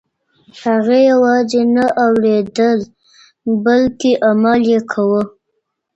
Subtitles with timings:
[0.63, 2.79] هغې یوازې نه اورېدل
[3.65, 5.23] بلکه عمل یې کاوه.